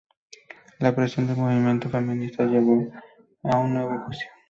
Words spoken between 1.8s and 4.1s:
feminista llevó a un nuevo